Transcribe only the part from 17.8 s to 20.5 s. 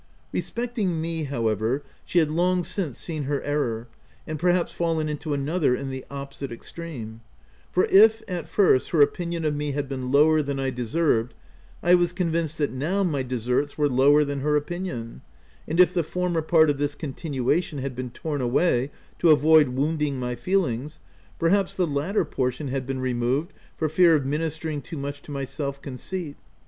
been torn away to avoid wounding my